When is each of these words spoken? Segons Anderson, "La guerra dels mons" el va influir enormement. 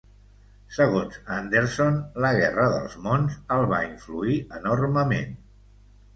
Segons 0.77 1.19
Anderson, 1.35 1.99
"La 2.25 2.31
guerra 2.39 2.65
dels 2.77 2.97
mons" 3.05 3.37
el 3.59 3.69
va 3.75 3.83
influir 3.91 4.41
enormement. 4.63 5.39